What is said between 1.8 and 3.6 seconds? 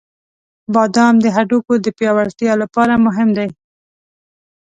د پیاوړتیا لپاره مهم دی.